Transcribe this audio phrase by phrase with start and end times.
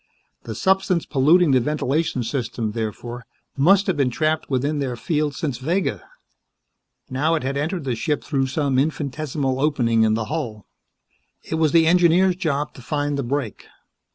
[0.45, 3.23] The substance polluting the ventilation system, therefore,
[3.55, 6.01] must have been trapped within their field since Vega.
[7.11, 10.65] Now it had entered the ship through some infinitesimal opening in the hull.
[11.43, 13.67] It was the engineer's job to find that break.